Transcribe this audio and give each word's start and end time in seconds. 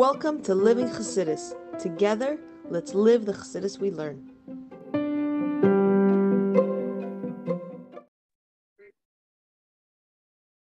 Welcome 0.00 0.40
to 0.44 0.54
Living 0.54 0.88
Chassidus. 0.88 1.52
Together, 1.78 2.38
let's 2.70 2.94
live 2.94 3.26
the 3.26 3.34
Chassidus 3.34 3.78
we 3.78 3.90
learn. 3.90 4.30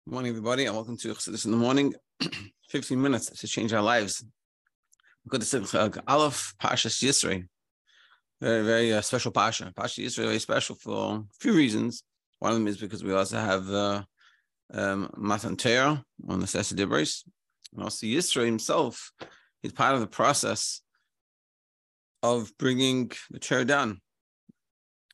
Good 0.06 0.12
morning, 0.14 0.30
everybody, 0.30 0.66
and 0.66 0.76
welcome 0.76 0.96
to 0.98 1.08
Chassidus 1.08 1.46
in 1.46 1.50
the 1.50 1.56
morning. 1.56 1.95
15 2.70 3.02
minutes 3.02 3.30
to 3.30 3.48
change 3.48 3.73
our 3.73 3.82
lives. 3.82 4.25
Going 5.27 5.41
to 5.41 5.46
say 5.48 5.59
Aleph 6.07 6.55
Pashas 6.62 7.03
Yisro. 7.03 7.45
Very, 8.41 8.62
very 8.64 8.93
uh, 8.93 9.01
special 9.01 9.32
Pasha. 9.32 9.73
Pasha 9.75 10.03
Yisro 10.03 10.27
very 10.27 10.39
special 10.39 10.77
for 10.77 11.16
a 11.16 11.23
few 11.41 11.55
reasons. 11.55 12.05
One 12.39 12.53
of 12.53 12.59
them 12.59 12.69
is 12.69 12.77
because 12.77 13.03
we 13.03 13.12
also 13.12 13.39
have 13.39 13.69
uh, 13.69 14.05
um, 14.73 15.11
Matan 15.16 15.57
Torah 15.57 16.05
on 16.29 16.39
the 16.39 16.46
Sesa 16.46 16.75
Dibris. 16.75 17.25
And 17.74 17.83
also 17.83 18.06
Yisro 18.06 18.45
himself 18.45 19.12
is 19.62 19.73
part 19.73 19.95
of 19.95 20.01
the 20.01 20.06
process 20.06 20.80
of 22.23 22.52
bringing 22.59 23.10
the 23.30 23.38
chair 23.38 23.64
down. 23.64 24.00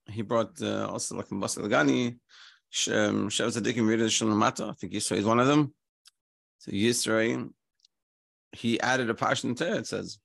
He 0.08 0.22
brought 0.22 0.60
uh, 0.62 0.86
also 0.88 1.16
like 1.16 1.28
Mbasa 1.28 1.58
Lagani, 1.58 2.18
um, 2.92 3.28
Shev 3.28 3.48
Tzadikim 3.48 3.84
Rida 3.84 4.06
Shalomata. 4.06 4.70
I 4.70 4.72
think 4.74 4.92
Yisro 4.92 5.16
is 5.16 5.24
one 5.24 5.40
of 5.40 5.46
them. 5.46 5.74
So 6.58 6.72
Yisro, 6.72 7.48
he 8.52 8.80
added 8.80 9.08
a 9.08 9.14
passion 9.14 9.54
to 9.56 9.76
it, 9.76 9.86
says. 9.86 10.18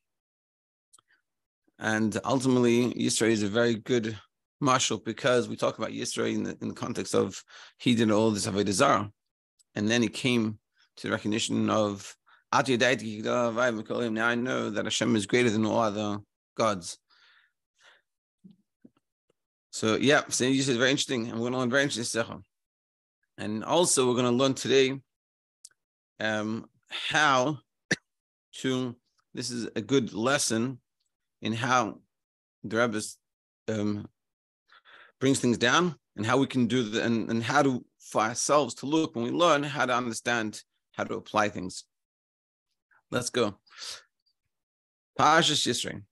And 1.79 2.17
ultimately, 2.23 2.93
Yisro 2.93 3.29
is 3.29 3.43
a 3.43 3.47
very 3.47 3.75
good 3.75 4.17
marshal 4.59 4.97
because 4.97 5.47
we 5.47 5.55
talk 5.55 5.77
about 5.77 5.91
Yisro 5.91 6.33
in 6.33 6.43
the, 6.43 6.57
in 6.61 6.69
the 6.69 6.73
context 6.73 7.13
of 7.13 7.41
he 7.77 7.95
did 7.95 8.11
all 8.11 8.31
this 8.31 8.47
Avodah 8.47 8.71
Zarah. 8.71 9.11
And 9.75 9.89
then 9.89 10.01
he 10.01 10.07
came 10.07 10.59
to 10.97 11.07
the 11.07 11.11
recognition 11.11 11.69
of 11.69 12.15
I 12.51 14.35
know 14.35 14.69
that 14.69 14.85
Hashem 14.85 15.15
is 15.15 15.25
greater 15.25 15.49
than 15.49 15.65
all 15.65 15.79
other 15.79 16.19
gods. 16.55 16.97
So 19.71 19.97
yeah, 19.97 20.21
so 20.29 20.45
you 20.45 20.59
is 20.59 20.77
very 20.77 20.89
interesting, 20.89 21.27
and 21.27 21.33
we're 21.33 21.49
going 21.49 21.53
to 21.53 21.59
learn 21.59 21.69
very 21.69 21.83
interesting 21.83 22.05
And 23.37 23.63
also, 23.65 24.07
we're 24.07 24.13
going 24.13 24.25
to 24.25 24.31
learn 24.31 24.53
today 24.53 25.01
um, 26.21 26.69
how 26.89 27.59
to. 28.61 28.95
This 29.33 29.51
is 29.51 29.67
a 29.75 29.81
good 29.81 30.13
lesson 30.13 30.79
in 31.41 31.51
how 31.51 31.99
the 32.63 32.77
Rebbe 32.77 33.01
um, 33.67 34.07
brings 35.19 35.41
things 35.41 35.57
down, 35.57 35.95
and 36.15 36.25
how 36.25 36.37
we 36.37 36.47
can 36.47 36.67
do 36.67 36.83
the 36.83 37.03
and, 37.03 37.29
and 37.29 37.43
how 37.43 37.61
to 37.61 37.83
for 37.99 38.21
ourselves 38.21 38.75
to 38.75 38.85
look 38.85 39.13
when 39.13 39.25
we 39.25 39.31
learn 39.31 39.61
how 39.61 39.85
to 39.85 39.93
understand 39.93 40.61
how 40.93 41.03
to 41.03 41.15
apply 41.15 41.49
things. 41.49 41.83
Let's 43.11 43.29
go. 43.29 43.55
Parashas 45.19 45.67
Yisrael. 45.67 46.03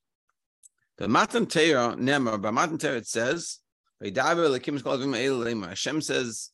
The 0.97 1.07
Matan 1.07 1.47
Torah, 1.47 1.95
Nemar, 1.97 2.41
by 2.41 2.51
Matan 2.51 2.77
Torah 2.77 2.97
it 2.97 3.07
says, 3.07 3.59
Hashem 4.01 6.01
says, 6.01 6.51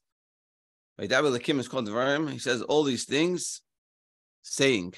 is 0.99 1.67
called. 1.67 2.29
He 2.29 2.39
says 2.39 2.61
all 2.61 2.83
these 2.83 3.05
things, 3.05 3.61
saying. 4.41 4.93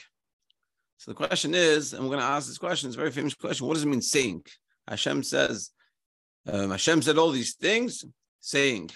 So 0.98 1.11
the 1.11 1.16
question 1.16 1.55
is, 1.55 1.94
and 1.94 2.03
we're 2.03 2.09
going 2.09 2.20
to 2.20 2.26
ask 2.26 2.48
this 2.48 2.58
question, 2.58 2.88
it's 2.88 2.95
a 2.95 3.00
very 3.00 3.11
famous 3.11 3.33
question. 3.33 3.66
What 3.66 3.73
does 3.73 3.83
it 3.83 3.88
mean 3.88 4.02
saying? 4.02 4.44
Hashem 4.88 5.23
says, 5.23 5.72
um, 6.48 6.72
Hashem 6.72 7.02
said 7.02 7.17
all 7.17 7.31
these 7.31 7.55
things, 7.55 8.05
saying. 8.39 8.92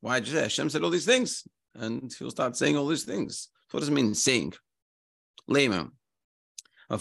Why 0.00 0.20
did 0.20 0.28
you 0.28 0.34
say 0.34 0.42
Hashem 0.42 0.70
said 0.70 0.84
all 0.84 0.90
these 0.90 1.06
things? 1.06 1.46
And 1.74 2.12
he'll 2.18 2.30
start 2.30 2.56
saying 2.56 2.76
all 2.76 2.86
these 2.86 3.04
things. 3.04 3.48
So 3.68 3.76
what 3.76 3.80
does 3.80 3.88
it 3.88 3.92
mean 3.92 4.14
saying? 4.14 4.54
Lema. 5.50 5.90
The 6.88 6.98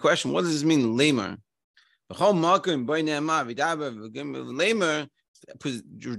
question, 0.00 0.32
what 0.32 0.42
does 0.42 0.52
this 0.52 0.64
mean, 0.64 0.96
lamer? 0.96 1.38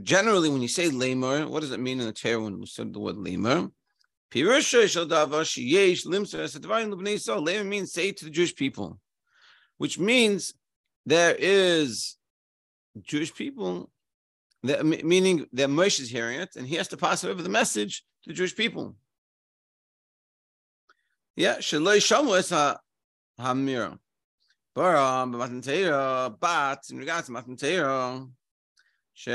Generally, 0.04 0.50
when 0.50 0.62
you 0.62 0.70
say 0.70 0.90
lamer, 0.90 1.48
what 1.48 1.60
does 1.60 1.72
it 1.72 1.80
mean 1.80 2.00
in 2.00 2.06
the 2.06 2.14
Torah 2.14 2.40
when 2.40 2.60
we 2.60 2.66
said 2.66 2.94
the 2.94 3.00
word 3.00 3.18
lamer? 3.18 3.70
Lamer 4.34 4.62
means 7.64 7.92
say 7.92 8.12
to 8.12 8.26
the 8.26 8.32
Jewish 8.32 8.56
people, 8.56 9.00
which 9.78 10.00
means 10.00 10.54
there 11.06 11.36
is 11.38 12.16
Jewish 13.02 13.34
people, 13.34 13.90
that, 14.64 14.86
meaning 14.86 15.46
that 15.54 15.70
Moshe 15.70 16.00
is 16.00 16.10
hearing 16.10 16.40
it, 16.40 16.56
and 16.56 16.66
he 16.68 16.76
has 16.76 16.88
to 16.90 16.98
pass 16.98 17.26
over 17.26 17.42
the 17.42 17.50
message 17.50 18.04
the 18.26 18.34
Jewish 18.34 18.56
people. 18.56 18.96
Yeah, 21.36 21.58
Shalai 21.58 21.98
shamus 21.98 22.40
is 22.40 22.52
a 22.52 22.80
Hamira. 23.40 23.98
But 24.76 25.26
Matan 25.26 25.62
Teira, 25.62 26.36
but 26.40 26.84
in 26.90 26.98
regards 26.98 27.28
to 27.28 27.34
Matan 27.34 27.56
Teira, 27.56 28.30
she 29.14 29.32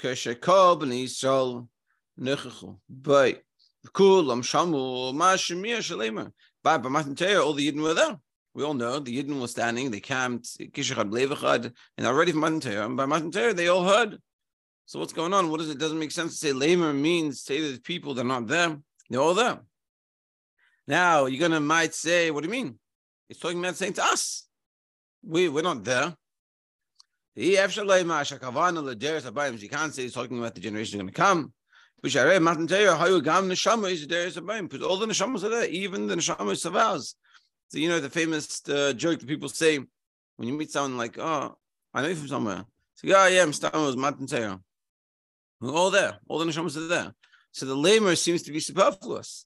Keshekob 0.00 0.82
and 0.82 0.92
Israel 0.92 1.68
Nechachu. 2.18 2.78
But 2.88 3.42
cool, 3.92 4.24
Shamu, 4.24 5.14
Mashemir 5.14 5.78
Shalema. 5.78 6.32
But 6.62 6.82
by 6.82 6.88
Matan 6.88 7.14
Teira, 7.14 7.44
all 7.44 7.54
the 7.54 7.70
Yidden 7.70 7.82
were 7.82 7.94
there. 7.94 8.18
We 8.54 8.64
all 8.64 8.74
know 8.74 8.98
the 8.98 9.22
Yidden 9.22 9.40
were 9.40 9.48
standing, 9.48 9.90
they 9.90 10.00
camped, 10.00 10.58
Kishachad 10.72 11.10
Levachad, 11.10 11.72
and 11.96 12.06
already 12.06 12.32
from 12.32 12.40
Matan 12.40 12.60
Teira. 12.60 12.86
And 12.86 12.96
by 12.96 13.06
Matan 13.06 13.30
Teira, 13.30 13.54
they 13.54 13.68
all 13.68 13.84
heard 13.84 14.18
so 14.90 14.98
what's 14.98 15.12
going 15.12 15.32
on? 15.32 15.52
What 15.52 15.60
is 15.60 15.70
it? 15.70 15.78
Doesn't 15.78 16.00
make 16.00 16.10
sense 16.10 16.32
to 16.32 16.38
say 16.38 16.52
lamer 16.52 16.92
means 16.92 17.42
say 17.42 17.60
the 17.60 17.78
people 17.78 18.12
they're 18.12 18.24
not 18.24 18.48
there. 18.48 18.76
They're 19.08 19.20
all 19.20 19.34
there. 19.34 19.60
Now 20.88 21.26
you're 21.26 21.38
gonna 21.38 21.60
might 21.60 21.94
say, 21.94 22.32
what 22.32 22.42
do 22.42 22.48
you 22.48 22.50
mean? 22.50 22.76
It's 23.28 23.38
talking 23.38 23.60
about 23.60 23.76
saying 23.76 23.92
to 23.92 24.04
us. 24.04 24.48
We 25.22 25.48
we're 25.48 25.62
not 25.62 25.84
there. 25.84 26.16
You 27.36 27.56
can't 27.56 27.72
say 27.72 27.84
he's 30.02 30.12
talking 30.12 30.40
about 30.40 30.56
the 30.56 30.60
generation 30.60 30.98
going 30.98 31.06
to 31.06 31.14
come. 31.14 31.52
Because 32.02 32.16
all 32.16 32.26
the 32.26 32.40
neshamas 35.06 35.44
are 35.44 35.50
there, 35.50 35.68
even 35.68 36.08
the 36.08 36.16
neshamas 36.16 36.66
of 36.66 36.74
ours. 36.74 37.14
So 37.68 37.78
you 37.78 37.88
know 37.88 38.00
the 38.00 38.10
famous 38.10 38.68
uh, 38.68 38.92
joke 38.94 39.20
that 39.20 39.28
people 39.28 39.48
say 39.48 39.78
when 40.34 40.48
you 40.48 40.54
meet 40.54 40.72
someone 40.72 40.98
like, 40.98 41.16
"Oh, 41.16 41.56
I 41.94 42.02
know 42.02 42.08
you 42.08 42.16
from 42.16 42.26
somewhere." 42.26 42.64
So 42.96 43.06
yeah, 43.06 43.28
yeah, 43.28 43.42
I'm 43.42 43.52
starting 43.52 43.86
with 43.86 43.94
Matan 43.94 44.26
Torah. 44.26 44.60
We're 45.60 45.74
all 45.74 45.90
there. 45.90 46.18
All 46.28 46.38
the 46.38 46.46
neshamas 46.46 46.76
are 46.76 46.86
there. 46.86 47.14
So 47.52 47.66
the 47.66 47.74
lamer 47.74 48.16
seems 48.16 48.42
to 48.42 48.52
be 48.52 48.60
superfluous. 48.60 49.44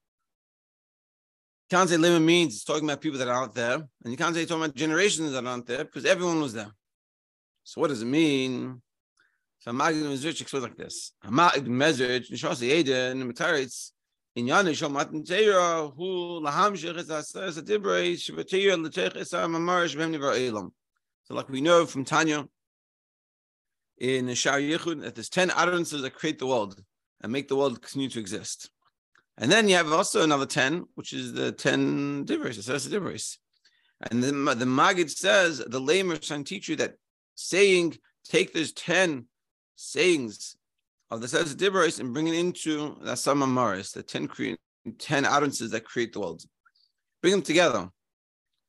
Can't 1.70 1.88
say 1.88 1.96
lamer 1.96 2.20
means 2.20 2.54
it's 2.54 2.64
talking 2.64 2.84
about 2.84 3.00
people 3.00 3.18
that 3.18 3.28
aren't 3.28 3.54
there, 3.54 3.74
and 3.74 4.12
you 4.12 4.16
can't 4.16 4.34
say 4.34 4.44
talking 4.44 4.64
about 4.64 4.76
generations 4.76 5.32
that 5.32 5.46
aren't 5.46 5.66
there 5.66 5.84
because 5.84 6.04
everyone 6.04 6.40
was 6.40 6.52
there. 6.52 6.70
So 7.64 7.80
what 7.80 7.88
does 7.88 8.02
it 8.02 8.06
mean? 8.06 8.82
So 9.60 9.72
Magid 9.72 10.02
Mezrich 10.04 10.42
explains 10.42 10.64
like 10.64 10.76
this: 10.76 11.12
Magid 11.24 11.66
Mezrich 11.66 12.30
Nishas 12.30 12.62
Eden 12.62 13.32
Mataritz 13.32 13.92
in 14.36 14.46
Yanish 14.46 14.88
Matan 14.90 15.24
Teira 15.24 15.92
Hu 15.96 16.40
Lahamshich 16.42 16.98
Es 16.98 17.08
Asas 17.08 17.58
Adibrei 17.58 18.12
Shivatir 18.12 18.76
Letech 18.76 19.16
Esar 19.16 19.48
Mamarish 19.48 19.96
Bem 19.96 20.12
Nivar 20.12 20.36
Elam. 20.36 20.70
So 21.24 21.34
like 21.34 21.48
we 21.48 21.62
know 21.62 21.86
from 21.86 22.04
Tanya 22.04 22.46
in 23.98 24.32
Shar 24.34 24.58
Yichud 24.58 25.02
that 25.02 25.14
there's 25.14 25.28
10 25.28 25.50
utterances 25.50 26.02
that 26.02 26.14
create 26.14 26.38
the 26.38 26.46
world 26.46 26.82
and 27.20 27.32
make 27.32 27.48
the 27.48 27.56
world 27.56 27.80
continue 27.80 28.08
to 28.10 28.20
exist. 28.20 28.70
And 29.38 29.50
then 29.50 29.68
you 29.68 29.76
have 29.76 29.92
also 29.92 30.22
another 30.22 30.46
10, 30.46 30.84
which 30.94 31.12
is 31.12 31.32
the 31.32 31.52
10 31.52 32.24
Dibris, 32.24 32.64
the 32.64 32.98
Dibris. 32.98 33.38
And 34.10 34.22
the, 34.22 34.32
the 34.54 34.64
Magid 34.64 35.10
says, 35.10 35.58
the 35.58 35.80
lamer 35.80 36.16
to 36.16 36.44
teach 36.44 36.68
you 36.68 36.76
that 36.76 36.94
saying, 37.34 37.96
take 38.24 38.52
those 38.52 38.72
10 38.72 39.26
sayings 39.76 40.56
of 41.10 41.20
the 41.20 41.26
Sesa 41.26 41.54
Dibris 41.54 42.00
and 42.00 42.12
bring 42.12 42.28
it 42.28 42.34
into 42.34 42.96
the 43.02 43.16
Sama 43.16 43.46
Maris, 43.46 43.92
the 43.92 44.02
10, 44.02 44.28
cre- 44.28 44.54
10 44.98 45.24
utterances 45.24 45.70
that 45.70 45.84
create 45.84 46.12
the 46.12 46.20
world. 46.20 46.42
Bring 47.22 47.32
them 47.32 47.42
together. 47.42 47.88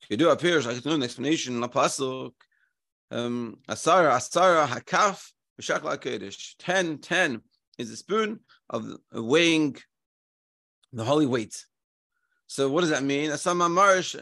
You 0.10 0.18
do 0.18 0.30
appears, 0.30 0.66
do 0.82 0.92
an 0.92 1.04
explanation, 1.04 1.60
La 1.60 1.68
Pasuk, 1.68 2.32
um, 2.32 2.45
Asara, 3.16 4.12
Asara, 4.12 4.68
Hakaf, 4.68 5.32
Shakla 5.62 5.98
Kodesh. 5.98 6.56
10, 6.60 7.00
10 7.00 7.42
is 7.78 7.90
the 7.90 7.98
spoon 7.98 8.40
of 8.70 8.86
weighing 9.12 9.76
the 10.94 11.04
holy 11.04 11.26
weight. 11.26 11.66
So 12.48 12.70
what 12.70 12.82
does 12.82 12.92
that 12.92 13.04
mean? 13.04 13.32
Asama 13.32 13.72
Marish 13.72 14.16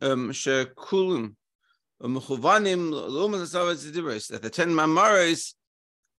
um, 0.00 0.30
Shekulim 0.30 1.34
that 2.02 4.40
the 4.42 4.50
10 4.52 4.68
Mamaris 4.70 5.54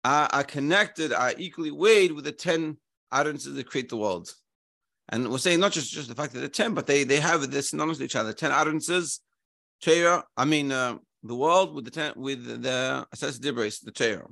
are, 0.02 0.28
are 0.32 0.44
connected, 0.44 1.12
are 1.12 1.34
equally 1.36 1.70
weighed 1.70 2.12
with 2.12 2.24
the 2.24 2.32
10 2.32 2.78
utterances 3.12 3.54
that 3.54 3.66
create 3.66 3.90
the 3.90 3.96
world. 3.96 4.32
And 5.10 5.30
we're 5.30 5.36
saying 5.36 5.60
not 5.60 5.72
just, 5.72 5.92
just 5.92 6.08
the 6.08 6.14
fact 6.14 6.32
that 6.32 6.40
they're 6.40 6.48
10, 6.48 6.72
but 6.72 6.86
they, 6.86 7.04
they 7.04 7.20
have 7.20 7.50
this 7.50 7.70
synonymous 7.70 7.98
to 7.98 8.04
each 8.04 8.16
other. 8.16 8.32
10 8.32 8.50
utterances, 8.50 9.20
Torah, 9.82 10.24
I 10.38 10.46
mean, 10.46 10.72
uh, 10.72 10.96
the 11.24 11.34
world 11.34 11.74
with 11.74 11.84
the 11.86 11.90
ten, 11.90 12.12
with 12.16 12.62
the 12.62 13.06
assess 13.12 13.38
dibris, 13.38 13.82
the 13.82 13.90
Torah. 13.90 14.28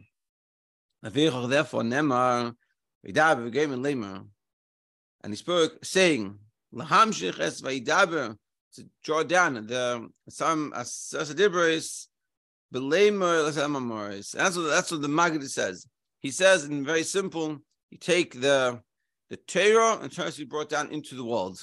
Therefore, 1.02 1.82
Nemar, 1.82 2.54
And 5.24 5.32
he 5.32 5.36
spoke, 5.36 5.84
saying, 5.84 6.38
Lahamshich 6.72 7.40
es 7.40 7.60
vaidaber, 7.60 8.36
to 8.74 8.86
draw 9.02 9.22
down 9.22 9.54
the 9.54 10.08
some 10.28 10.72
Asadibris, 10.72 12.06
Belamer, 12.72 14.32
That's 14.32 14.56
what 14.56 14.62
that's 14.62 14.90
what 14.90 15.02
the 15.02 15.08
Maggid 15.08 15.50
says. 15.50 15.86
He 16.20 16.30
says 16.30 16.64
in 16.64 16.84
very 16.84 17.02
simple, 17.02 17.58
you 17.90 17.98
take 17.98 18.40
the 18.40 18.80
the 19.28 19.36
Torah 19.36 19.98
and 20.00 20.10
tries 20.10 20.34
to 20.34 20.42
be 20.42 20.46
brought 20.46 20.68
down 20.68 20.90
into 20.90 21.14
the 21.14 21.24
world. 21.24 21.62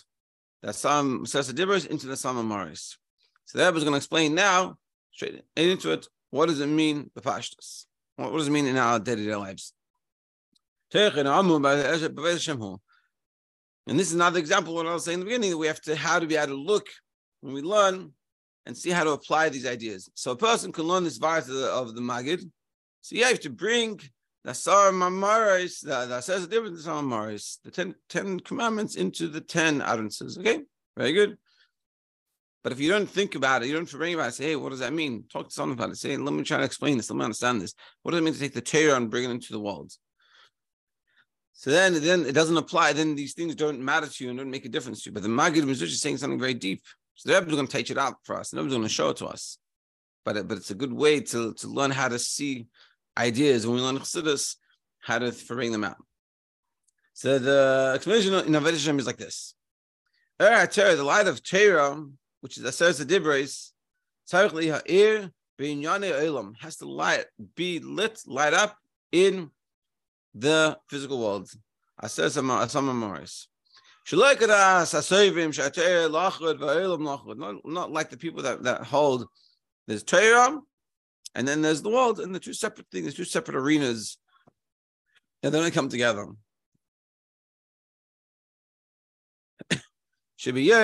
The 0.61 0.73
Sam 0.73 1.25
Sasadibris 1.25 1.87
into 1.87 2.07
the 2.07 2.15
Samamoris. 2.15 2.97
So 3.45 3.59
Rebbe 3.59 3.77
is 3.77 3.83
going 3.83 3.93
to 3.93 3.97
explain 3.97 4.35
now, 4.35 4.77
straight 5.19 5.43
into 5.57 5.91
it, 5.91 6.07
what 6.29 6.47
does 6.47 6.61
it 6.61 6.67
mean, 6.67 7.11
the 7.13 7.21
Pashtas? 7.21 7.85
What 8.15 8.31
does 8.31 8.47
it 8.47 8.51
mean 8.51 8.67
in 8.67 8.77
our 8.77 8.99
day-to-day 8.99 9.35
lives? 9.35 9.73
And 10.93 11.13
this 13.99 14.07
is 14.07 14.13
another 14.13 14.39
example 14.39 14.73
what 14.73 14.87
I 14.87 14.93
was 14.93 15.03
saying 15.03 15.15
in 15.15 15.19
the 15.19 15.25
beginning, 15.25 15.57
we 15.57 15.67
have 15.67 15.81
to 15.81 15.95
how 15.95 16.19
to 16.19 16.27
be 16.27 16.37
able 16.37 16.47
to 16.47 16.55
look 16.55 16.87
when 17.41 17.53
we 17.53 17.61
learn 17.61 18.13
and 18.65 18.77
see 18.77 18.91
how 18.91 19.03
to 19.03 19.11
apply 19.11 19.49
these 19.49 19.65
ideas. 19.65 20.09
So 20.13 20.31
a 20.31 20.37
person 20.37 20.71
can 20.71 20.85
learn 20.85 21.03
this 21.03 21.17
verse 21.17 21.49
of 21.49 21.55
the, 21.55 21.67
of 21.67 21.95
the 21.95 22.01
Magid. 22.01 22.49
So 23.01 23.15
you 23.15 23.25
have 23.25 23.41
to 23.41 23.49
bring 23.49 23.99
the 24.45 24.53
Sar 24.53 24.91
Mamaris, 24.91 25.81
that 25.81 26.23
says 26.23 26.45
a 26.45 26.47
different 26.47 26.79
Sar 26.79 27.03
Mamaris, 27.03 27.57
the 27.63 27.71
ten, 27.71 27.93
ten 28.07 28.39
commandments 28.39 28.95
into 28.95 29.27
the 29.27 29.41
ten 29.41 29.81
utterances. 29.81 30.37
Okay, 30.37 30.61
very 30.95 31.11
good. 31.11 31.37
But 32.63 32.73
if 32.73 32.79
you 32.79 32.89
don't 32.89 33.09
think 33.09 33.35
about 33.35 33.63
it, 33.63 33.67
you 33.67 33.73
don't 33.73 33.89
bring 33.89 34.13
about 34.13 34.29
it, 34.29 34.33
say, 34.33 34.47
hey, 34.47 34.55
what 34.55 34.69
does 34.69 34.79
that 34.79 34.93
mean? 34.93 35.23
Talk 35.31 35.47
to 35.47 35.53
someone 35.53 35.77
about 35.77 35.91
it. 35.91 35.97
Say, 35.97 36.17
let 36.17 36.33
me 36.33 36.43
try 36.43 36.57
to 36.57 36.63
explain 36.63 36.97
this. 36.97 37.09
Let 37.09 37.17
me 37.17 37.23
understand 37.23 37.61
this. 37.61 37.73
What 38.03 38.11
does 38.11 38.19
it 38.19 38.23
mean 38.23 38.33
to 38.33 38.39
take 38.39 38.53
the 38.53 38.61
Torah 38.61 38.95
and 38.95 39.09
bring 39.09 39.23
it 39.23 39.31
into 39.31 39.53
the 39.53 39.59
world? 39.61 39.93
So 41.53 41.71
then, 41.71 42.01
then 42.01 42.25
it 42.25 42.33
doesn't 42.33 42.57
apply. 42.57 42.93
Then 42.93 43.15
these 43.15 43.33
things 43.33 43.55
don't 43.55 43.79
matter 43.79 44.07
to 44.07 44.23
you 44.23 44.29
and 44.29 44.39
don't 44.39 44.51
make 44.51 44.65
a 44.65 44.69
difference 44.69 45.03
to 45.03 45.09
you. 45.09 45.13
But 45.13 45.23
the 45.23 45.29
Maggid 45.29 45.63
Mezritch 45.63 45.83
is 45.83 46.01
saying 46.01 46.17
something 46.17 46.39
very 46.39 46.53
deep. 46.53 46.83
So 47.15 47.29
the 47.29 47.35
Rebbe 47.35 47.49
is 47.49 47.55
going 47.55 47.67
to 47.67 47.77
teach 47.77 47.91
it 47.91 47.97
out 47.97 48.15
for 48.23 48.37
us. 48.37 48.49
The 48.49 48.57
Rebbe 48.57 48.67
is 48.67 48.73
going 48.73 48.87
to 48.87 48.93
show 48.93 49.09
it 49.09 49.17
to 49.17 49.27
us. 49.27 49.57
But, 50.25 50.47
but 50.47 50.57
it's 50.57 50.71
a 50.71 50.75
good 50.75 50.93
way 50.93 51.21
to, 51.21 51.53
to 51.53 51.67
learn 51.67 51.91
how 51.91 52.09
to 52.09 52.19
see 52.19 52.67
ideas 53.17 53.65
when 53.65 53.75
we 53.75 53.81
learn 53.81 53.97
Chassidus, 53.97 54.55
how 55.01 55.19
to 55.19 55.33
bring 55.47 55.71
them 55.71 55.83
out. 55.83 55.97
So 57.13 57.39
the 57.39 57.91
explanation 57.95 58.33
in 58.33 58.53
Avodah 58.53 58.99
is 58.99 59.07
like 59.07 59.17
this. 59.17 59.53
Terry, 60.39 60.95
the 60.95 61.03
light 61.03 61.27
of 61.27 61.43
Torah, 61.43 62.05
which 62.41 62.57
is 62.57 62.63
Aseret 62.63 63.05
Dibres, 63.05 63.71
has 66.61 66.77
to 66.77 66.85
light, 66.85 67.25
be 67.55 67.79
lit, 67.79 68.21
light 68.25 68.53
up 68.53 68.77
in 69.11 69.51
the 70.33 70.77
physical 70.89 71.19
world. 71.19 71.49
Said 72.05 72.31
some 72.31 72.47
memories. 72.47 73.47
Not, 77.37 77.55
not 77.65 77.91
like 77.91 78.09
the 78.09 78.17
people 78.17 78.43
that, 78.43 78.63
that 78.63 78.83
hold 78.83 79.27
there's 79.87 80.03
Torah 80.03 80.59
and 81.35 81.47
then 81.47 81.61
there's 81.61 81.81
the 81.81 81.89
world, 81.89 82.19
and 82.19 82.33
the 82.33 82.39
two 82.39 82.53
separate 82.53 82.87
things, 82.91 83.13
two 83.13 83.23
separate 83.23 83.55
arenas, 83.55 84.17
and 85.43 85.53
then 85.53 85.63
they 85.63 85.71
come 85.71 85.89
together. 85.89 86.27
When 90.41 90.55
you're 90.55 90.79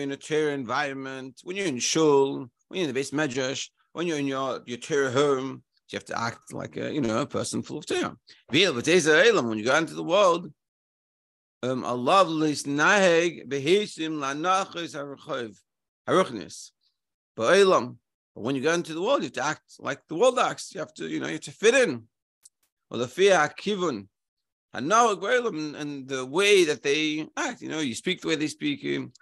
in 0.00 0.12
a 0.12 0.16
Torah 0.16 0.52
environment, 0.52 1.40
when 1.42 1.56
you're 1.56 1.66
in 1.66 1.80
shul, 1.80 2.48
when 2.68 2.80
you're 2.80 2.88
in 2.88 2.94
the 2.94 3.00
beis 3.00 3.12
medrash, 3.12 3.68
when 3.92 4.06
you're 4.06 4.18
in 4.18 4.28
your, 4.28 4.62
your 4.66 4.78
Torah 4.78 5.10
home, 5.10 5.64
you 5.90 5.96
have 5.96 6.04
to 6.04 6.16
act 6.16 6.52
like 6.52 6.76
a 6.76 6.92
you 6.92 7.00
know 7.00 7.22
a 7.22 7.26
person 7.26 7.60
full 7.60 7.78
of 7.78 7.86
Torah. 7.86 8.16
When 8.46 8.60
you 8.60 9.64
go 9.64 9.76
into 9.76 9.94
the 9.94 10.04
world, 10.04 10.52
um, 11.64 11.82
a 11.82 11.94
loveless 11.94 12.62
naheg 12.62 13.48
behisim 13.48 14.20
lanachos 14.20 14.94
haruchnis. 16.08 16.70
But 17.34 17.66
when 18.34 18.54
you 18.54 18.62
go 18.62 18.74
into 18.74 18.94
the 18.94 19.02
world, 19.02 19.22
you 19.22 19.26
have 19.26 19.32
to 19.32 19.44
act 19.44 19.80
like 19.80 20.06
the 20.06 20.14
world 20.14 20.38
acts. 20.38 20.72
You 20.72 20.78
have 20.80 20.94
to, 20.94 21.08
you 21.08 21.18
know, 21.18 21.26
you 21.26 21.32
have 21.32 21.42
to 21.42 21.50
fit 21.50 21.74
in. 21.74 22.04
Or 22.90 22.98
the 22.98 23.08
fear 23.08 23.52
kivun. 23.58 24.06
And 24.74 24.88
now 24.88 25.10
and 25.12 26.08
the 26.08 26.26
way 26.26 26.64
that 26.64 26.82
they 26.82 27.26
act, 27.36 27.62
you 27.62 27.68
know, 27.68 27.80
you 27.80 27.94
speak 27.94 28.20
the 28.20 28.28
way 28.28 28.36
they 28.36 28.48
speak. 28.48 28.82
You 28.82 29.12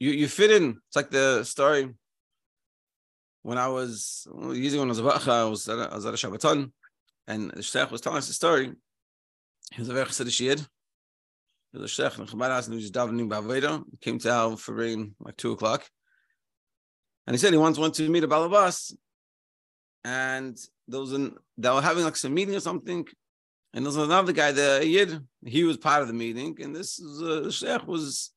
you 0.00 0.26
fit 0.26 0.50
in. 0.50 0.80
It's 0.88 0.96
like 0.96 1.10
the 1.10 1.44
story 1.44 1.94
when 3.42 3.58
I 3.58 3.68
was 3.68 4.26
usually 4.34 4.78
when 4.78 4.88
I 4.88 4.90
was 4.90 4.98
a 5.00 5.02
bacha, 5.02 5.30
I 5.30 5.44
was 5.44 5.68
at 5.68 5.78
a, 5.78 5.92
I 5.92 5.94
was 5.94 6.06
at 6.06 6.14
a 6.14 6.16
Shabbaton, 6.16 6.72
and 7.26 7.50
the 7.50 7.62
sheikh 7.62 7.90
was 7.90 8.00
telling 8.00 8.18
us 8.18 8.28
the 8.28 8.34
story. 8.34 8.72
He 9.72 9.80
was 9.80 9.88
a 9.88 9.92
very 9.92 10.06
chassidish 10.06 10.40
yid. 10.40 10.60
He 11.72 11.78
was 11.78 11.90
a 11.90 11.94
sheikh 11.94 12.18
in 12.18 12.26
Chabad 12.26 12.64
and 12.64 12.74
he 12.74 12.82
was 12.82 12.90
davening 12.90 13.28
ba'aveda. 13.28 13.82
He 13.90 13.96
came 13.98 14.18
to 14.20 14.30
our 14.30 14.56
for 14.56 14.74
rain 14.74 15.14
like 15.20 15.36
two 15.36 15.52
o'clock, 15.52 15.84
and 17.26 17.34
he 17.34 17.38
said 17.38 17.52
he 17.52 17.58
once 17.58 17.78
went 17.78 17.94
to 17.94 18.08
meet 18.08 18.24
a 18.24 18.28
balabas, 18.28 18.94
and 20.04 20.56
there 20.86 21.00
was 21.00 21.12
an 21.12 21.34
they 21.58 21.70
were 21.70 21.82
having 21.82 22.04
like 22.04 22.16
some 22.16 22.34
meeting 22.34 22.54
or 22.54 22.60
something, 22.60 23.06
and 23.74 23.84
there 23.84 23.88
was 23.88 23.96
another 23.96 24.32
guy, 24.32 24.52
the 24.52 24.82
yid. 24.84 25.20
He 25.44 25.64
was 25.64 25.76
part 25.76 26.02
of 26.02 26.08
the 26.08 26.14
meeting, 26.14 26.56
and 26.60 26.74
this 26.76 26.98
was, 26.98 27.22
uh, 27.22 27.50
sheikh 27.50 27.86
was 27.86 28.32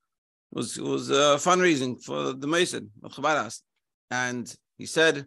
was 0.51 0.79
was 0.79 1.11
uh, 1.11 1.37
fundraising 1.37 2.01
for 2.01 2.33
the 2.33 2.47
Mason 2.47 2.89
of 3.03 3.11
Chabad 3.11 3.59
and 4.11 4.55
he 4.77 4.85
said 4.85 5.25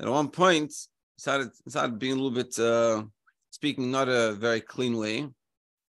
at 0.00 0.08
one 0.08 0.28
point 0.28 0.72
started, 1.16 1.50
started 1.68 1.98
being 1.98 2.12
a 2.12 2.16
little 2.16 2.30
bit 2.30 2.58
uh, 2.58 3.02
speaking 3.50 3.90
not 3.90 4.08
a 4.08 4.32
very 4.32 4.60
clean 4.60 4.96
way. 4.96 5.28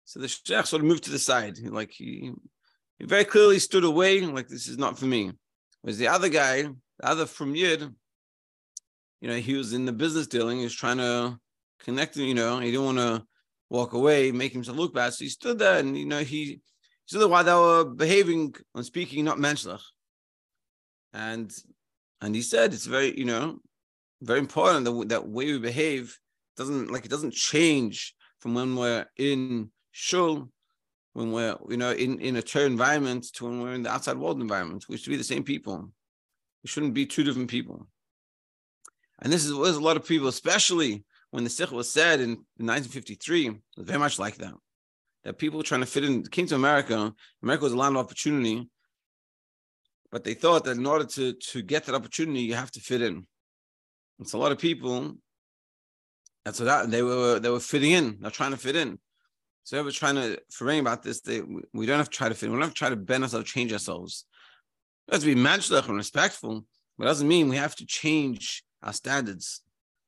So 0.05 0.21
the 0.21 0.29
sheikh 0.29 0.67
sort 0.67 0.83
of 0.83 0.89
moved 0.89 1.05
to 1.05 1.11
the 1.11 1.19
side. 1.19 1.59
Like 1.59 1.91
he, 1.91 2.33
he 2.99 3.05
very 3.05 3.25
clearly 3.25 3.59
stood 3.59 3.85
away, 3.85 4.21
like 4.21 4.49
this 4.49 4.69
is 4.69 4.79
not 4.79 4.99
for 4.99 5.07
me. 5.07 5.33
Whereas 5.81 5.99
the 5.99 6.09
other 6.09 6.29
guy, 6.29 6.63
the 6.63 7.07
other 7.07 7.27
frum 7.27 7.55
Yid, 7.55 7.83
you 9.21 9.29
know, 9.29 9.37
he 9.37 9.55
was 9.55 9.73
in 9.73 9.85
the 9.85 9.93
business 9.93 10.27
dealing, 10.27 10.59
he 10.59 10.65
was 10.65 10.75
trying 10.75 10.99
to 10.99 11.39
connect, 11.81 12.17
you 12.17 12.35
know, 12.35 12.59
he 12.59 12.71
didn't 12.71 12.87
want 12.87 12.99
to 12.99 13.25
walk 13.73 13.95
away, 13.95 14.31
make 14.31 14.53
himself 14.53 14.77
look 14.77 14.95
bad. 14.95 15.15
So 15.15 15.25
he 15.25 15.31
stood 15.31 15.59
there 15.59 15.79
and, 15.79 15.97
you 15.97 16.05
know, 16.05 16.21
he, 16.21 16.61
stood 17.07 17.23
there 17.23 17.29
while 17.29 17.43
they 17.43 17.53
were 17.53 17.85
behaving 17.85 18.55
and 18.75 18.85
speaking, 18.85 19.25
not 19.25 19.39
menschlich. 19.39 19.83
And 21.13 21.53
and 22.21 22.35
he 22.35 22.43
said 22.43 22.73
it's 22.73 22.87
very, 22.87 23.19
you 23.19 23.25
know, 23.25 23.59
very 24.21 24.39
important 24.39 24.85
that 24.85 25.09
that 25.09 25.29
way 25.29 25.47
we 25.47 25.59
behave 25.59 26.17
doesn't 26.57 26.91
like 26.93 27.05
it 27.05 27.11
doesn't 27.11 27.35
change 27.35 28.15
from 28.39 28.55
when 28.55 28.77
we're 28.77 29.05
in 29.17 29.71
shul, 29.91 30.49
when 31.13 31.33
we're 31.33 31.57
you 31.69 31.77
know 31.77 31.93
in 31.93 32.21
in 32.21 32.37
a 32.37 32.43
Torah 32.43 32.67
environment 32.67 33.27
to 33.35 33.45
when 33.45 33.61
we're 33.61 33.75
in 33.75 33.83
the 33.83 33.93
outside 33.93 34.17
world 34.17 34.41
environment. 34.41 34.87
We 34.89 34.97
should 34.97 35.11
be 35.11 35.17
the 35.17 35.33
same 35.33 35.45
people. 35.45 35.77
We 36.63 36.69
shouldn't 36.69 36.95
be 36.95 37.05
two 37.05 37.25
different 37.25 37.51
people. 37.51 37.87
And 39.21 39.33
this 39.33 39.45
is 39.45 39.53
was 39.53 39.77
a 39.77 39.87
lot 39.89 39.99
of 39.99 40.07
people, 40.07 40.29
especially 40.29 41.05
when 41.33 41.45
the 41.45 41.51
Sicha 41.51 41.73
was 41.73 41.91
said 41.91 42.21
in, 42.21 42.31
1953, 42.59 43.49
it 43.49 43.55
was 43.77 43.87
very 43.87 43.99
much 43.99 44.19
like 44.19 44.37
that. 44.37 44.53
That 45.25 45.39
people 45.39 45.63
trying 45.63 45.81
to 45.81 45.87
fit 45.87 46.05
in 46.05 46.25
came 46.25 46.47
to 46.47 46.55
America. 46.55 47.13
America 47.43 47.65
was 47.65 47.73
a 47.73 47.77
land 47.77 47.97
of 47.97 48.05
opportunity, 48.05 48.69
but 50.11 50.25
they 50.25 50.35
thought 50.35 50.65
that 50.65 50.77
in 50.77 50.85
order 50.87 51.07
to, 51.07 51.33
to 51.33 51.63
get 51.63 51.87
that 51.87 51.95
opportunity, 51.95 52.41
you 52.41 52.55
have 52.55 52.71
to 52.73 52.81
fit 52.81 53.01
in. 53.01 53.27
It's 54.21 54.35
a 54.35 54.39
lot 54.39 54.53
of 54.53 54.59
people. 54.59 55.17
And 56.45 56.55
so 56.55 56.65
that, 56.65 56.91
they 56.91 57.03
were 57.03 57.39
they 57.39 57.49
were 57.49 57.61
fitting 57.61 57.93
in. 57.93 58.19
They're 58.21 58.31
trying 58.31 58.51
to 58.51 58.59
fit 58.59 58.77
in. 58.77 58.99
So 59.65 59.77
they 59.77 59.83
were 59.83 59.91
trying 59.91 60.17
to 60.17 60.39
forgetting 60.51 60.81
about 60.81 61.03
this. 61.03 61.23
They, 61.23 61.41
we 61.73 61.87
don't 61.87 61.99
have 61.99 62.11
to 62.11 62.17
try 62.17 62.29
to 62.29 62.35
fit 62.35 62.47
in. 62.47 62.53
We 62.53 62.57
don't 62.57 62.65
have 62.65 62.75
to 62.75 62.79
try 62.79 62.91
to 62.91 62.97
bend 62.97 63.25
ourselves, 63.25 63.51
change 63.51 63.73
ourselves. 63.73 64.27
We 65.09 65.15
have 65.15 65.23
to 65.23 65.35
be 65.35 65.41
matchlech 65.41 65.89
and 65.89 65.97
respectful, 65.97 66.67
but 66.99 67.05
it 67.05 67.09
doesn't 67.09 67.29
mean 67.29 67.49
we 67.49 67.57
have 67.57 67.77
to 67.77 67.87
change 67.87 68.65
our 68.83 68.93
standards. 68.93 69.63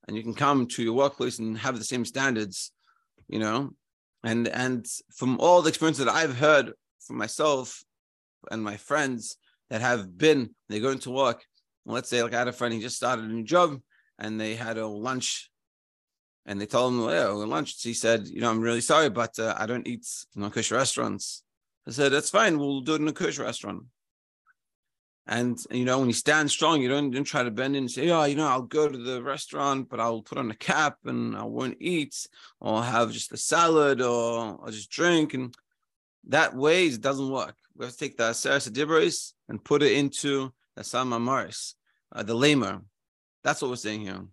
And 0.06 0.16
you 0.16 0.23
can 0.23 0.34
come 0.34 0.66
to 0.66 0.82
your 0.82 0.94
workplace 0.94 1.38
and 1.38 1.56
have 1.58 1.78
the 1.78 1.84
same 1.84 2.04
standards, 2.04 2.73
you 3.28 3.38
know. 3.38 3.70
And 4.23 4.49
and 4.49 4.87
from 5.16 5.38
all 5.40 5.62
the 5.62 5.68
experiences 5.68 6.04
that 6.04 6.14
I've 6.14 6.37
heard 6.37 6.73
from 7.06 7.16
myself 7.16 7.82
and 8.50 8.62
my 8.62 8.76
friends, 8.76 9.37
that 9.70 9.80
have 9.80 10.16
been 10.16 10.50
they 10.68 10.80
go 10.80 10.90
into 10.90 11.11
work. 11.11 11.44
Let's 11.87 12.08
say 12.08 12.23
like 12.23 12.34
I 12.34 12.38
had 12.38 12.49
a 12.49 12.52
friend, 12.52 12.73
he 12.73 12.80
just 12.80 12.96
started 12.96 13.25
a 13.25 13.28
new 13.28 13.44
job 13.44 13.80
and 14.18 14.40
they 14.40 14.54
had 14.54 14.78
a 14.78 14.87
lunch 14.87 15.50
and 16.46 16.61
they 16.61 16.66
told 16.66 16.92
him, 16.92 17.00
oh, 17.00 17.37
lunch. 17.38 17.82
He 17.82 17.94
said, 17.94 18.28
you 18.28 18.40
know, 18.40 18.50
I'm 18.50 18.61
really 18.61 18.80
sorry, 18.80 19.08
but 19.08 19.38
uh, 19.38 19.54
I 19.56 19.66
don't 19.66 19.87
eat 19.87 20.06
in 20.34 20.42
you 20.42 20.46
know, 20.46 20.50
kosher 20.50 20.76
restaurants. 20.76 21.42
I 21.88 21.90
said, 21.90 22.12
that's 22.12 22.30
fine. 22.30 22.58
We'll 22.58 22.82
do 22.82 22.94
it 22.94 23.00
in 23.00 23.08
a 23.08 23.12
kosher 23.12 23.44
restaurant. 23.44 23.84
And 25.26 25.59
you 25.71 25.85
know, 25.85 25.99
when 25.99 26.09
you 26.09 26.14
stand 26.14 26.50
strong, 26.50 26.83
you 26.83 26.88
don't, 26.88 27.11
don't 27.11 27.25
try 27.25 27.43
to 27.43 27.50
bend 27.50 27.76
in 27.76 27.85
and 27.85 27.90
say, 27.90 28.11
"Oh, 28.11 28.25
you 28.25 28.37
know, 28.37 28.47
I'll 28.47 28.62
go 28.62 28.88
to 28.88 28.99
the 28.99 29.23
restaurant, 29.23 29.88
but 29.88 29.99
I'll 29.99 30.21
put 30.21 30.37
on 30.37 30.50
a 30.50 30.54
cap 30.54 30.99
and 31.07 31.35
I 31.35 31.45
won't 31.45 31.78
eat, 31.81 32.28
or 32.61 32.75
I'll 32.75 32.83
have 32.83 33.11
just 33.11 33.33
a 33.33 33.38
salad, 33.38 34.02
or 34.02 34.59
I'll 34.62 34.71
just 34.71 34.90
drink." 34.90 35.33
And 35.33 35.54
that 36.28 36.54
way, 36.54 36.87
it 36.87 37.00
doesn't 37.00 37.31
work 37.31 37.57
we 37.76 37.85
have 37.85 37.93
to 37.93 37.99
take 37.99 38.16
the 38.16 38.25
Dibros 38.25 39.33
and 39.49 39.62
put 39.62 39.83
it 39.83 39.93
into 39.93 40.52
the 40.76 40.85
Sama 40.85 41.19
Maris, 41.19 41.75
uh, 42.12 42.23
the 42.23 42.35
Lamer. 42.35 42.83
That's 43.43 43.61
what 43.61 43.71
we're 43.71 43.76
saying 43.76 44.02
here. 44.02 44.25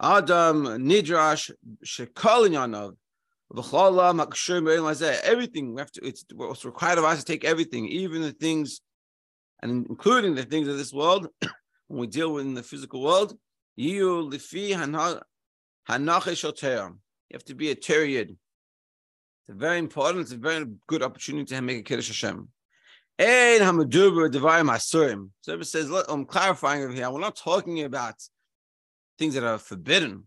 Adam 0.00 0.64
Nidrash 0.64 1.50
Shekolin 1.84 2.94
Everything 5.24 5.74
we 5.74 5.80
have 5.80 5.92
to. 5.92 6.06
It's 6.06 6.24
what's 6.34 6.64
required 6.64 6.98
of 6.98 7.04
us 7.04 7.18
to 7.20 7.24
take 7.24 7.44
everything, 7.44 7.88
even 7.88 8.22
the 8.22 8.32
things, 8.32 8.80
and 9.62 9.86
including 9.88 10.34
the 10.34 10.44
things 10.44 10.68
of 10.68 10.76
this 10.78 10.92
world. 10.92 11.28
when 11.88 12.00
we 12.00 12.06
deal 12.06 12.32
with 12.32 12.46
in 12.46 12.54
the 12.54 12.62
physical 12.62 13.02
world, 13.02 13.36
you 13.76 14.30
have 14.30 14.40
to 17.44 17.54
be 17.54 17.70
a 17.70 17.74
teriad. 17.74 18.36
It's 19.48 19.58
very 19.58 19.78
important. 19.78 20.22
It's 20.22 20.32
a 20.32 20.36
very 20.36 20.66
good 20.86 21.02
opportunity 21.02 21.54
to 21.54 21.62
make 21.62 21.78
a 21.78 21.82
kiddush 21.82 22.08
Hashem. 22.08 22.48
And 23.18 23.62
Hamaduber 23.62 24.30
Devayim 24.30 24.70
Asurim. 24.70 25.30
So 25.40 25.54
it 25.54 25.64
says, 25.64 25.90
look, 25.90 26.06
I'm 26.08 26.24
clarifying 26.24 26.82
over 26.82 26.92
here. 26.92 27.10
We're 27.10 27.20
not 27.20 27.36
talking 27.36 27.82
about 27.82 28.14
things 29.18 29.34
that 29.34 29.44
are 29.44 29.58
forbidden. 29.58 30.24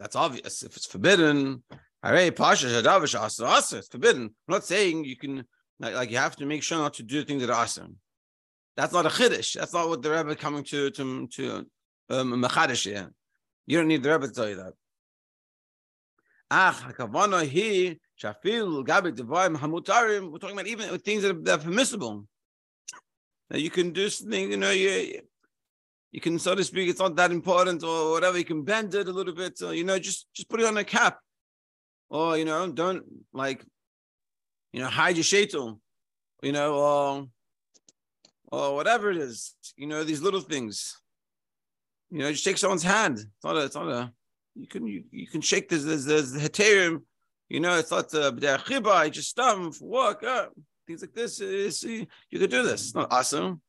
That's 0.00 0.16
obvious. 0.16 0.62
If 0.62 0.76
it's 0.76 0.86
forbidden, 0.86 1.62
it's 2.02 3.88
forbidden. 3.88 4.22
I'm 4.22 4.34
not 4.48 4.64
saying 4.64 5.04
you 5.04 5.16
can 5.16 5.44
like, 5.80 5.94
like, 5.94 6.10
you 6.10 6.18
have 6.18 6.36
to 6.36 6.46
make 6.46 6.62
sure 6.62 6.78
not 6.78 6.94
to 6.94 7.02
do 7.02 7.24
things 7.24 7.42
that 7.42 7.50
are 7.50 7.62
awesome. 7.62 7.96
That's 8.76 8.92
not 8.92 9.06
a 9.06 9.08
chiddush. 9.08 9.54
That's 9.54 9.72
not 9.72 9.88
what 9.88 10.02
the 10.02 10.10
Rebbe 10.10 10.34
coming 10.36 10.64
to 10.64 10.90
to 10.90 11.26
to 11.28 11.66
um, 12.10 12.46
here. 12.74 13.10
You 13.66 13.78
don't 13.78 13.88
need 13.88 14.02
the 14.02 14.12
Rebbe 14.12 14.26
to 14.28 14.32
tell 14.32 14.48
you 14.48 14.56
that. 14.56 14.72
Ach, 16.50 16.74
hakavana 16.74 17.46
he 17.46 18.00
shafil 18.20 18.84
gabi 18.84 19.12
devarim 19.12 19.56
hamutarim. 19.56 20.32
We're 20.32 20.38
talking 20.38 20.56
about 20.56 20.66
even 20.66 20.98
things 20.98 21.22
that 21.22 21.36
are, 21.36 21.40
that 21.42 21.60
are 21.60 21.62
permissible. 21.62 22.26
That 23.50 23.60
you 23.60 23.70
can 23.70 23.92
do 23.92 24.08
something, 24.08 24.50
you 24.50 24.56
know, 24.56 24.70
you 24.70 25.20
you 26.10 26.20
can 26.20 26.38
so 26.38 26.54
to 26.54 26.64
speak. 26.64 26.88
It's 26.88 27.00
not 27.00 27.16
that 27.16 27.30
important 27.30 27.82
or 27.82 28.12
whatever. 28.12 28.38
You 28.38 28.44
can 28.44 28.62
bend 28.62 28.94
it 28.94 29.08
a 29.08 29.12
little 29.12 29.34
bit, 29.34 29.60
or, 29.62 29.74
you 29.74 29.84
know, 29.84 29.98
just 29.98 30.26
just 30.34 30.48
put 30.48 30.60
it 30.60 30.66
on 30.66 30.76
a 30.76 30.84
cap 30.84 31.18
or 32.08 32.36
you 32.36 32.44
know, 32.44 32.70
don't 32.70 33.04
like, 33.32 33.64
you 34.72 34.80
know, 34.80 34.88
hide 34.88 35.16
your 35.16 35.24
shaitel, 35.24 35.78
you 36.42 36.52
know, 36.52 36.74
or 36.74 37.28
or 38.54 38.74
whatever 38.74 39.10
it 39.10 39.16
is, 39.16 39.54
you 39.76 39.86
know, 39.86 40.04
these 40.04 40.22
little 40.22 40.40
things. 40.40 41.00
You 42.10 42.18
know, 42.20 42.30
just 42.30 42.44
shake 42.44 42.58
someone's 42.58 42.82
hand. 42.82 43.18
It's 43.18 43.44
not 43.44 43.56
a, 43.56 43.64
it's 43.64 43.74
not 43.74 43.88
a. 43.88 44.12
You 44.54 44.68
can 44.68 44.86
you, 44.86 45.04
you 45.10 45.26
can 45.26 45.40
shake 45.40 45.68
this. 45.68 45.84
There's 45.84 46.04
there's 46.04 46.32
the 46.32 46.40
heterium. 46.40 47.02
You 47.48 47.60
know, 47.60 47.76
it's 47.76 47.90
not 47.90 48.10
the 48.10 48.32
chiba. 48.32 49.10
Just 49.10 49.36
stum 49.36 49.80
work. 49.80 50.22
Uh, 50.22 50.46
things 50.86 51.00
like 51.00 51.14
this. 51.14 51.40
Is, 51.40 51.82
you 51.82 52.06
could 52.38 52.50
do 52.50 52.62
this. 52.62 52.82
It's 52.82 52.94
not 52.94 53.12
awesome. 53.12 53.60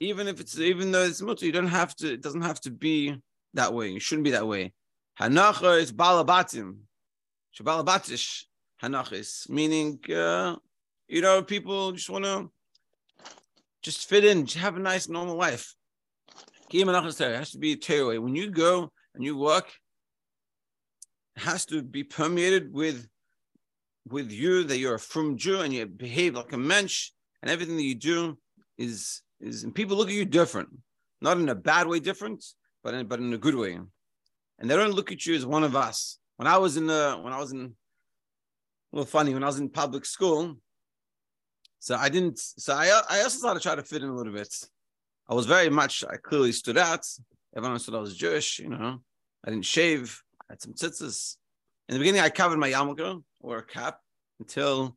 Even 0.00 0.28
if 0.28 0.40
it's 0.40 0.58
even 0.58 0.92
though 0.92 1.04
it's 1.04 1.22
mutter, 1.22 1.46
you 1.46 1.52
don't 1.52 1.66
have 1.66 1.94
to. 1.96 2.12
It 2.12 2.22
doesn't 2.22 2.42
have 2.42 2.60
to 2.62 2.70
be 2.70 3.16
that 3.54 3.72
way. 3.72 3.94
It 3.94 4.02
shouldn't 4.02 4.24
be 4.24 4.32
that 4.32 4.46
way. 4.46 4.72
Hanacha 5.20 5.90
balabatim. 5.92 6.76
Shabalabatish 7.58 8.44
hanachis, 8.82 9.48
meaning 9.48 9.98
uh, 10.14 10.56
you 11.08 11.22
know 11.22 11.42
people 11.42 11.92
just 11.92 12.10
want 12.10 12.24
to 12.24 12.50
just 13.82 14.08
fit 14.08 14.24
in, 14.24 14.44
just 14.44 14.58
have 14.58 14.76
a 14.76 14.80
nice 14.80 15.08
normal 15.08 15.36
life. 15.36 15.74
It 16.70 16.86
has 16.86 17.52
to 17.52 17.58
be 17.58 17.72
a 17.72 17.76
tearaway. 17.76 18.18
When 18.18 18.34
you 18.34 18.50
go 18.50 18.92
and 19.14 19.24
you 19.24 19.38
work, 19.38 19.72
it 21.36 21.42
has 21.42 21.64
to 21.66 21.82
be 21.82 22.02
permeated 22.02 22.72
with 22.72 23.08
with 24.08 24.30
you 24.30 24.64
that 24.64 24.78
you're 24.78 24.96
a 24.96 24.98
frum 24.98 25.36
Jew 25.36 25.60
and 25.60 25.72
you 25.72 25.86
behave 25.86 26.34
like 26.34 26.52
a 26.52 26.58
mensch 26.58 27.10
and 27.42 27.50
everything 27.50 27.76
that 27.76 27.82
you 27.84 27.94
do 27.94 28.38
is 28.76 29.22
is 29.40 29.64
and 29.64 29.74
people 29.74 29.96
look 29.96 30.08
at 30.08 30.14
you 30.14 30.24
different, 30.24 30.68
not 31.20 31.38
in 31.38 31.48
a 31.48 31.54
bad 31.54 31.86
way 31.86 32.00
different, 32.00 32.44
but 32.82 32.92
in 32.92 33.06
but 33.06 33.20
in 33.20 33.32
a 33.32 33.38
good 33.38 33.54
way. 33.54 33.78
And 34.58 34.70
they 34.70 34.76
don't 34.76 34.94
look 34.94 35.12
at 35.12 35.26
you 35.26 35.34
as 35.34 35.44
one 35.44 35.64
of 35.64 35.76
us. 35.76 36.18
When 36.36 36.46
I 36.46 36.58
was 36.58 36.76
in 36.76 36.86
the 36.86 37.18
when 37.20 37.32
I 37.32 37.38
was 37.38 37.52
in 37.52 37.60
a 37.60 38.96
little 38.96 39.06
funny, 39.06 39.34
when 39.34 39.42
I 39.42 39.46
was 39.46 39.58
in 39.58 39.68
public 39.68 40.04
school, 40.04 40.56
so 41.78 41.96
I 41.96 42.08
didn't 42.08 42.38
so 42.38 42.74
I 42.74 42.86
I 43.08 43.22
also 43.22 43.38
started 43.38 43.60
to 43.60 43.62
try 43.62 43.74
to 43.74 43.82
fit 43.82 44.02
in 44.02 44.08
a 44.08 44.14
little 44.14 44.32
bit. 44.32 44.52
I 45.28 45.34
was 45.34 45.46
very 45.46 45.68
much 45.68 46.04
I 46.08 46.16
clearly 46.16 46.52
stood 46.52 46.78
out. 46.78 47.04
Everyone 47.56 47.78
thought 47.78 47.94
I 47.94 48.00
was 48.00 48.16
Jewish, 48.16 48.58
you 48.58 48.68
know. 48.68 49.00
I 49.44 49.50
didn't 49.50 49.64
shave, 49.64 50.22
I 50.48 50.52
had 50.52 50.62
some 50.62 50.74
tzitzis. 50.74 51.36
In 51.88 51.94
the 51.94 51.98
beginning, 51.98 52.20
I 52.20 52.30
covered 52.30 52.58
my 52.58 52.70
yarmulke 52.70 53.22
or 53.40 53.58
a 53.58 53.64
cap 53.64 54.00
until 54.40 54.96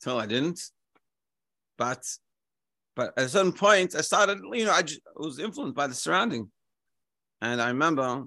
until 0.00 0.18
I 0.18 0.26
didn't. 0.26 0.60
But 1.78 2.04
but 2.96 3.14
at 3.16 3.24
a 3.24 3.28
certain 3.28 3.52
point, 3.52 3.94
I 3.94 4.00
started, 4.00 4.40
you 4.52 4.64
know, 4.64 4.72
I, 4.72 4.82
just, 4.82 5.00
I 5.06 5.22
was 5.24 5.38
influenced 5.38 5.76
by 5.76 5.86
the 5.86 5.94
surrounding. 5.94 6.50
And 7.40 7.62
I 7.62 7.68
remember 7.68 8.24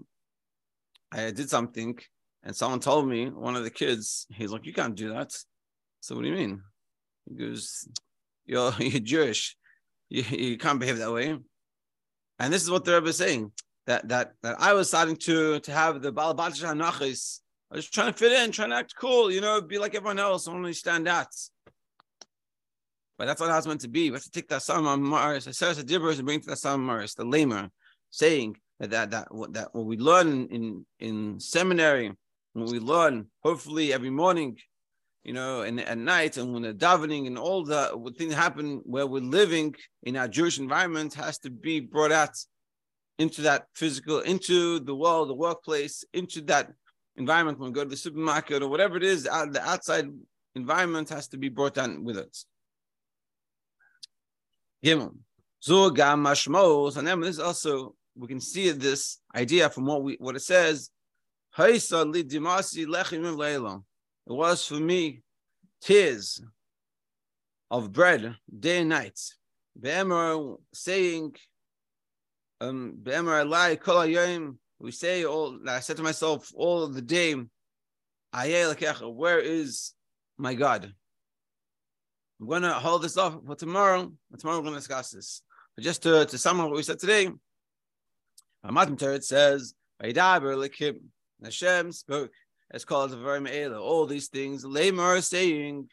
I 1.14 1.32
did 1.32 1.50
something 1.50 1.98
and 2.44 2.56
someone 2.56 2.80
told 2.80 3.08
me, 3.08 3.30
one 3.30 3.56
of 3.56 3.64
the 3.64 3.70
kids, 3.70 4.26
he's 4.30 4.52
like, 4.52 4.66
You 4.66 4.74
can't 4.74 4.96
do 4.96 5.10
that. 5.14 5.32
So 6.02 6.16
what 6.16 6.24
do 6.24 6.30
you 6.30 6.36
mean? 6.36 6.62
He 7.30 7.36
goes, 7.36 7.88
You're 8.46 8.74
you're 8.80 9.00
Jewish. 9.00 9.56
You, 10.10 10.24
you 10.24 10.58
can't 10.58 10.80
behave 10.80 10.98
that 10.98 11.14
way. 11.14 11.38
And 12.40 12.54
this 12.54 12.64
is 12.64 12.70
what 12.70 12.86
the 12.86 12.94
Rebbe 12.94 13.08
is 13.08 13.18
saying. 13.18 13.52
That 13.86 14.08
that 14.10 14.34
that 14.44 14.60
I 14.60 14.74
was 14.74 14.88
starting 14.88 15.18
to 15.18 15.60
to 15.60 15.72
have 15.72 16.02
the 16.02 16.12
Balabatish 16.12 16.64
Hanachis 16.64 17.40
I 17.74 17.78
was 17.78 17.90
trying 17.90 18.14
to 18.14 18.18
fit 18.18 18.32
in, 18.32 18.52
trying 18.52 18.70
to 18.70 18.76
act 18.76 18.94
cool, 18.96 19.32
you 19.32 19.42
know, 19.42 19.60
be 19.60 19.80
like 19.80 19.96
everyone 19.96 20.20
else, 20.20 20.48
only 20.48 20.74
stand 20.74 21.08
out. 21.08 21.34
But 23.18 23.26
that's 23.26 23.42
what 23.42 23.50
I 23.50 23.56
was 23.56 23.66
meant 23.66 23.82
to 23.82 23.88
be. 23.88 24.12
We 24.12 24.16
have 24.16 24.24
to 24.24 24.30
take 24.30 24.48
that 24.50 24.62
Sama 24.62 24.96
Maris, 24.96 25.48
Aseres 25.48 25.84
Adibros, 25.84 26.18
and 26.18 26.26
bring 26.28 26.40
to 26.42 26.48
that 26.52 26.60
Sama 26.60 26.84
Maris, 26.84 27.16
the 27.16 27.26
lamer, 27.26 27.70
saying 28.12 28.58
that 28.88 29.12
that 29.12 29.34
what 29.34 29.54
that 29.54 29.70
what 29.74 29.86
we 29.86 29.98
learn 29.98 30.48
in 30.48 30.86
in 31.00 31.40
seminary, 31.40 32.12
when 32.54 32.66
we 32.66 32.80
learn, 32.80 33.28
hopefully 33.44 33.94
every 33.94 34.10
morning, 34.10 34.58
you 35.24 35.34
know, 35.34 35.62
and 35.62 35.80
at 35.80 35.98
night, 35.98 36.38
and 36.38 36.54
when 36.54 36.64
the 36.64 36.74
davening 36.74 37.28
and 37.28 37.38
all 37.38 37.64
the 37.64 38.14
things 38.18 38.34
happen 38.34 38.82
where 38.84 39.08
we're 39.08 39.22
living 39.22 39.76
in 40.04 40.18
our 40.18 40.28
Jewish 40.28 40.60
environment 40.60 41.14
has 41.14 41.38
to 41.40 41.50
be 41.50 41.80
brought 41.80 42.12
out 42.12 42.36
into 43.20 43.42
that 43.42 43.68
physical, 43.76 44.20
into 44.22 44.80
the 44.80 44.96
world, 44.96 45.30
the 45.30 45.34
workplace, 45.34 46.04
into 46.14 46.42
that 46.42 46.72
environment 47.16 47.60
when 47.60 47.70
we 47.70 47.74
go 47.74 47.84
to 47.84 47.90
the 47.90 47.98
supermarket 47.98 48.64
or 48.64 48.70
whatever 48.70 48.98
it 48.98 49.04
is, 49.04 49.24
the 49.24 49.62
outside 49.64 50.10
environment 50.56 51.10
has 51.10 51.28
to 51.28 51.38
be 51.38 51.50
brought 51.50 51.76
down 51.76 52.04
with 52.04 52.18
us. 52.18 52.46
Gimel. 54.84 55.16
Zugam 55.66 56.20
mashmos, 56.22 56.98
and 56.98 57.08
then 57.08 57.24
also 57.40 57.96
we 58.16 58.28
can 58.28 58.40
see 58.40 58.70
this 58.72 59.20
idea 59.36 59.70
from 59.70 59.86
what 59.86 60.04
we 60.04 60.16
what 60.20 60.36
it 60.36 60.42
says. 60.42 60.90
It 61.58 61.92
was 64.28 64.66
for 64.66 64.76
me 64.76 65.22
tears 65.82 66.42
of 67.70 67.92
bread 67.92 68.36
day 68.60 68.80
and 68.80 68.90
night. 68.90 69.20
Saying, 70.74 71.36
um, 72.62 72.98
Be'emer 73.02 73.46
we 74.80 74.92
say 74.92 75.26
all 75.26 75.60
I 75.68 75.80
said 75.80 75.98
to 75.98 76.04
myself 76.04 76.52
all 76.56 76.88
the 76.88 77.02
day, 77.02 77.36
where 78.34 79.40
is 79.40 79.94
my 80.38 80.54
God? 80.54 80.94
I'm 82.42 82.48
gonna 82.48 82.74
hold 82.74 83.04
this 83.04 83.18
off 83.18 83.38
for 83.46 83.56
tomorrow. 83.56 84.12
Tomorrow 84.38 84.60
we're 84.60 84.66
gonna 84.66 84.78
discuss 84.78 85.12
this. 85.12 85.42
But 85.76 85.84
just 85.84 86.04
to, 86.04 86.26
to 86.26 86.38
sum 86.38 86.60
up 86.60 86.68
what 86.68 86.76
we 86.76 86.84
said 86.84 87.00
today, 87.00 87.30
Matan 88.72 88.98
it 89.10 89.24
says, 89.24 89.74
Hashem 90.02 91.92
spoke. 91.92 92.32
It's 92.74 92.86
called 92.86 93.12
the 93.12 93.18
very 93.18 93.40
Me'ela. 93.40 93.80
All 93.80 94.06
these 94.06 94.30
things, 94.30 94.66
Lamar 94.66 95.22
saying. 95.22 95.90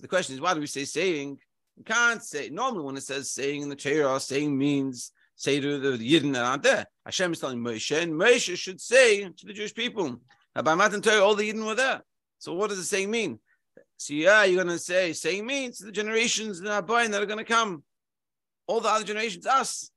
The 0.00 0.08
question 0.08 0.34
is, 0.34 0.40
why 0.40 0.54
do 0.54 0.60
we 0.60 0.66
say 0.66 0.84
saying? 0.84 1.38
You 1.76 1.84
can't 1.84 2.22
say. 2.22 2.48
Normally, 2.48 2.84
when 2.84 2.96
it 2.96 3.02
says 3.02 3.30
saying 3.30 3.62
in 3.62 3.68
the 3.68 3.76
Torah, 3.76 4.20
saying 4.20 4.56
means 4.56 5.12
say 5.36 5.60
to 5.60 5.78
the 5.78 5.98
Yidden 5.98 6.32
that 6.32 6.44
aren't 6.44 6.62
there. 6.62 6.86
Hashem 7.04 7.32
is 7.32 7.40
telling 7.40 7.58
Moshe, 7.58 8.00
and 8.00 8.12
Moshe 8.14 8.56
should 8.56 8.80
say 8.80 9.24
to 9.24 9.46
the 9.46 9.52
Jewish 9.52 9.74
people, 9.74 10.20
by 10.54 10.74
Matan 10.74 11.02
Torah, 11.02 11.22
all 11.22 11.34
the 11.34 11.50
Yidden 11.50 11.66
were 11.66 11.74
there. 11.74 12.02
So 12.38 12.54
what 12.54 12.70
does 12.70 12.78
the 12.78 12.84
saying 12.84 13.10
mean? 13.10 13.38
So 13.98 14.14
yeah, 14.14 14.44
you're 14.44 14.62
going 14.62 14.74
to 14.74 14.82
say, 14.82 15.12
saying 15.12 15.44
means 15.44 15.78
the 15.78 15.92
generations 15.92 16.60
our 16.62 16.82
brain 16.82 17.10
that 17.10 17.22
are 17.22 17.26
going 17.26 17.38
to 17.38 17.44
come. 17.44 17.82
All 18.66 18.80
the 18.80 18.88
other 18.88 19.04
generations, 19.04 19.46
us. 19.46 19.90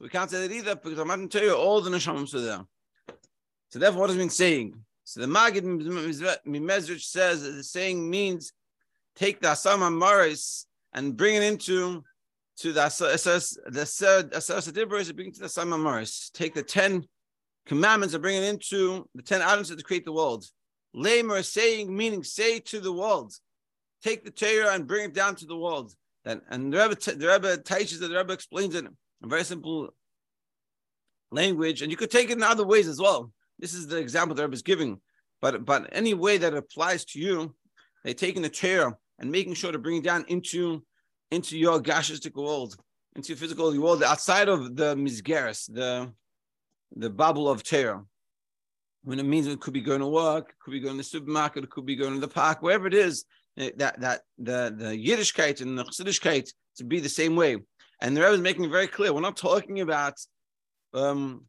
So 0.00 0.04
we 0.04 0.08
can't 0.08 0.30
say 0.30 0.48
that 0.48 0.54
either 0.54 0.76
because 0.76 0.98
I'm 0.98 1.08
not 1.08 1.16
going 1.16 1.28
to 1.28 1.38
tell 1.38 1.46
you 1.46 1.54
all 1.54 1.82
the 1.82 1.90
Neshamim 1.90 2.34
are 2.34 2.40
there. 2.40 2.64
So 3.68 3.78
therefore, 3.78 4.00
what 4.00 4.10
it 4.10 4.16
mean 4.16 4.30
saying? 4.30 4.82
So 5.04 5.20
the 5.20 5.26
Magid 5.26 5.62
Mimezrich 6.46 7.02
says 7.02 7.42
that 7.42 7.50
the 7.50 7.62
saying 7.62 8.08
means 8.08 8.54
take 9.14 9.40
the 9.40 9.48
Asama 9.48 9.94
Maris 9.94 10.66
and 10.94 11.14
bring 11.14 11.34
it 11.34 11.42
into 11.42 12.02
to 12.60 12.72
the 12.72 12.80
the 12.80 13.82
Asas 13.82 14.72
Dibros, 14.72 15.14
bring 15.14 15.32
to 15.32 15.40
the 15.40 15.48
Samaris. 15.50 16.30
Take 16.32 16.54
the 16.54 16.62
10 16.62 17.04
commandments 17.66 18.14
and 18.14 18.22
bring 18.22 18.42
it 18.42 18.48
into 18.48 19.06
the 19.14 19.22
10 19.22 19.42
items 19.42 19.68
that 19.68 19.84
create 19.84 20.06
the 20.06 20.12
world. 20.12 20.46
Lamer 20.94 21.42
saying, 21.42 21.94
meaning 21.94 22.24
say 22.24 22.58
to 22.58 22.80
the 22.80 22.92
world. 22.92 23.34
take 24.02 24.24
the 24.24 24.30
Torah 24.30 24.74
and 24.74 24.86
bring 24.86 25.04
it 25.04 25.14
down 25.14 25.34
to 25.36 25.46
the 25.46 25.56
world. 25.56 25.94
That 26.24 26.40
and 26.48 26.72
the 26.72 26.78
Rebbe, 26.78 26.94
the 26.94 27.28
Rebbe 27.28 27.58
teaches 27.58 28.00
it, 28.00 28.08
the 28.08 28.16
Rebbe 28.16 28.32
explains 28.32 28.74
it 28.74 28.86
very 29.28 29.44
simple 29.44 29.94
language, 31.30 31.82
and 31.82 31.90
you 31.90 31.96
could 31.96 32.10
take 32.10 32.30
it 32.30 32.36
in 32.36 32.42
other 32.42 32.66
ways 32.66 32.88
as 32.88 33.00
well. 33.00 33.32
This 33.58 33.74
is 33.74 33.86
the 33.86 33.98
example 33.98 34.34
the 34.34 34.42
Rebbe 34.42 34.54
is 34.54 34.62
giving, 34.62 35.00
but 35.40 35.64
but 35.64 35.88
any 35.92 36.14
way 36.14 36.38
that 36.38 36.54
applies 36.54 37.04
to 37.06 37.20
you, 37.20 37.54
they 38.04 38.14
taking 38.14 38.42
the 38.42 38.48
Torah 38.48 38.96
and 39.18 39.30
making 39.30 39.54
sure 39.54 39.72
to 39.72 39.78
bring 39.78 39.98
it 39.98 40.04
down 40.04 40.24
into 40.28 40.82
into 41.30 41.58
your 41.58 41.80
gashistic 41.80 42.34
world, 42.34 42.76
into 43.14 43.28
your 43.28 43.36
physical 43.36 43.78
world, 43.78 44.02
outside 44.02 44.48
of 44.48 44.76
the 44.76 44.94
mizgeres, 44.96 45.72
the 45.72 46.12
the 46.96 47.10
bubble 47.10 47.48
of 47.48 47.62
Torah. 47.62 48.04
When 49.02 49.18
it 49.18 49.24
means 49.24 49.46
it 49.46 49.60
could 49.60 49.72
be 49.72 49.80
going 49.80 50.00
to 50.00 50.06
work, 50.06 50.54
could 50.62 50.72
be 50.72 50.80
going 50.80 50.94
to 50.94 50.98
the 50.98 51.04
supermarket, 51.04 51.64
it 51.64 51.70
could 51.70 51.86
be 51.86 51.96
going 51.96 52.14
to 52.14 52.20
the 52.20 52.28
park, 52.28 52.60
wherever 52.60 52.86
it 52.86 52.94
is, 52.94 53.24
eh, 53.56 53.70
that 53.76 54.00
that 54.00 54.22
the 54.38 54.74
the 54.76 54.96
Yiddishkeit 55.06 55.60
and 55.60 55.78
the 55.78 55.84
Chassidishkeit 55.84 56.50
to 56.76 56.84
be 56.84 57.00
the 57.00 57.08
same 57.08 57.36
way. 57.36 57.58
And 58.00 58.16
the 58.16 58.22
Rebbe 58.22 58.34
is 58.34 58.40
making 58.40 58.64
it 58.64 58.70
very 58.70 58.86
clear. 58.86 59.12
We're 59.12 59.20
not 59.20 59.36
talking 59.36 59.80
about 59.80 60.14
um, 60.94 61.44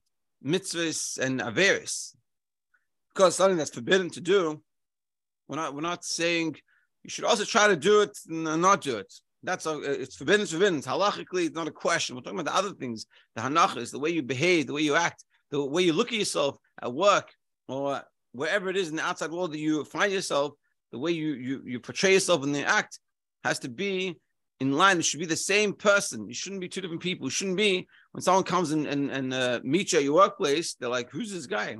mitzvahs 0.45 1.17
and 1.17 1.39
averis 1.39 2.15
because 3.13 3.35
something 3.35 3.57
that's 3.57 3.69
forbidden 3.69 4.09
to 4.11 4.21
do. 4.21 4.61
We're 5.47 5.57
not. 5.57 5.73
We're 5.75 5.81
not 5.81 6.03
saying 6.03 6.55
you 7.03 7.09
should 7.09 7.25
also 7.25 7.43
try 7.43 7.67
to 7.67 7.75
do 7.75 8.01
it 8.01 8.17
and 8.29 8.61
not 8.61 8.81
do 8.81 8.97
it. 8.97 9.11
That's 9.43 9.65
a, 9.65 9.79
it's 9.79 10.15
forbidden. 10.15 10.41
It's 10.41 10.51
forbidden. 10.51 10.77
It's 10.77 10.87
halachically, 10.87 11.47
it's 11.47 11.55
not 11.55 11.67
a 11.67 11.71
question. 11.71 12.15
We're 12.15 12.21
talking 12.21 12.39
about 12.39 12.51
the 12.51 12.57
other 12.57 12.75
things, 12.75 13.07
the 13.35 13.41
hanachas, 13.41 13.91
the 13.91 13.99
way 13.99 14.11
you 14.11 14.21
behave, 14.21 14.67
the 14.67 14.73
way 14.73 14.81
you 14.81 14.95
act, 14.95 15.23
the 15.49 15.63
way 15.65 15.81
you 15.81 15.93
look 15.93 16.09
at 16.09 16.19
yourself 16.19 16.57
at 16.81 16.93
work 16.93 17.33
or 17.67 18.03
wherever 18.33 18.69
it 18.69 18.77
is 18.77 18.89
in 18.89 18.95
the 18.95 19.03
outside 19.03 19.31
world 19.31 19.53
that 19.53 19.59
you 19.59 19.83
find 19.85 20.13
yourself. 20.13 20.53
The 20.91 20.99
way 20.99 21.11
you 21.11 21.33
you 21.33 21.61
you 21.65 21.79
portray 21.79 22.13
yourself 22.13 22.43
in 22.43 22.51
the 22.51 22.65
act 22.65 22.99
has 23.43 23.59
to 23.59 23.69
be 23.69 24.19
in 24.61 24.73
line. 24.73 24.99
It 24.99 25.05
should 25.05 25.19
be 25.19 25.25
the 25.25 25.35
same 25.35 25.73
person. 25.73 26.27
You 26.27 26.35
shouldn't 26.35 26.61
be 26.61 26.69
two 26.69 26.81
different 26.81 27.01
people. 27.01 27.25
You 27.25 27.31
shouldn't 27.31 27.57
be 27.57 27.87
when 28.11 28.21
someone 28.21 28.43
comes 28.43 28.69
and 28.71 28.85
and, 28.85 29.09
and 29.09 29.33
uh, 29.33 29.59
meets 29.63 29.91
you 29.91 29.99
at 29.99 30.05
your 30.05 30.13
workplace. 30.13 30.75
They're 30.75 30.87
like, 30.87 31.09
"Who's 31.09 31.33
this 31.33 31.47
guy?" 31.47 31.75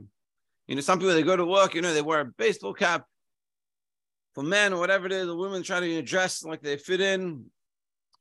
You 0.67 0.75
know, 0.75 0.81
some 0.81 0.97
people 0.97 1.13
they 1.13 1.21
go 1.21 1.35
to 1.35 1.45
work. 1.45 1.75
You 1.75 1.83
know, 1.83 1.93
they 1.93 2.01
wear 2.01 2.21
a 2.21 2.25
baseball 2.25 2.73
cap 2.73 3.05
for 4.33 4.43
men 4.43 4.73
or 4.73 4.79
whatever 4.79 5.05
it 5.05 5.11
is. 5.11 5.27
The 5.27 5.35
women 5.35 5.61
try 5.61 5.79
to 5.79 6.01
dress 6.01 6.43
like 6.43 6.63
they 6.63 6.75
fit 6.75 7.01
in. 7.01 7.45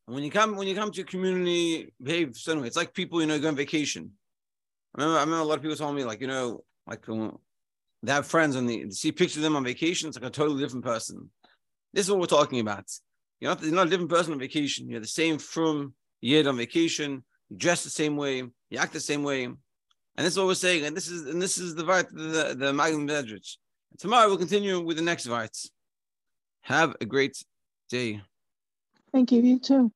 When 0.05 0.23
you 0.23 0.31
come 0.31 0.57
when 0.57 0.69
you 0.69 0.75
come 0.75 0.91
to 0.91 0.97
your 0.97 1.07
community, 1.07 1.95
behave 2.03 2.37
anyway. 2.47 2.67
It's 2.67 2.77
like 2.77 2.93
people 2.93 3.23
you 3.23 3.27
know 3.27 3.41
go 3.41 3.49
on 3.49 3.57
vacation. 3.57 4.11
I 4.95 5.01
remember 5.01 5.19
I 5.19 5.23
remember 5.23 5.43
a 5.43 5.49
lot 5.49 5.57
of 5.57 5.63
people 5.63 5.77
told 5.77 5.97
me 5.97 6.05
like 6.05 6.21
you 6.21 6.27
know 6.27 6.65
like 6.87 7.09
uh, 7.09 7.31
they 8.03 8.13
have 8.13 8.27
friends 8.27 8.57
and 8.57 8.69
they 8.69 8.91
see 8.91 9.11
pictures 9.11 9.39
of 9.39 9.43
them 9.43 9.57
on 9.57 9.65
vacation. 9.65 10.09
It's 10.09 10.19
like 10.19 10.29
a 10.29 10.39
totally 10.39 10.63
different 10.63 10.85
person. 10.85 11.31
This 11.95 12.05
is 12.05 12.11
what 12.11 12.21
we're 12.21 12.27
talking 12.27 12.61
about. 12.61 12.85
You're 13.41 13.55
not, 13.55 13.63
you're 13.63 13.75
not 13.75 13.87
a 13.87 13.91
different 13.91 14.11
person 14.11 14.33
on 14.33 14.39
vacation. 14.39 14.89
You're 14.89 15.01
the 15.01 15.07
same 15.07 15.39
frum 15.39 15.95
Yid 16.21 16.47
on 16.47 16.57
vacation. 16.57 17.25
You 17.49 17.57
dress 17.57 17.83
the 17.83 17.91
same 17.91 18.17
way. 18.17 18.39
You 18.39 18.79
act 18.79 18.93
the 18.93 19.01
same 19.01 19.23
way. 19.23 19.45
And 19.45 19.59
this 20.27 20.35
is 20.35 20.39
what 20.39 20.47
we're 20.47 20.55
saying. 20.55 20.85
And 20.85 20.97
this 20.97 21.09
is 21.09 21.27
and 21.27 21.41
this 21.41 21.57
is 21.57 21.75
the 21.75 21.83
Vart, 21.83 22.11
the, 22.11 22.55
the 22.55 22.73
Maggid 22.73 22.99
Mezritch. 22.99 23.57
Tomorrow 23.99 24.29
we'll 24.29 24.37
continue 24.37 24.81
with 24.81 24.99
the 24.99 25.03
next 25.03 25.27
Vart. 25.27 25.69
Have 26.63 26.95
a 27.01 27.07
great 27.07 27.43
day. 27.89 28.21
Thank 29.13 29.33
you. 29.33 29.41
You 29.43 29.59
too. 29.59 29.93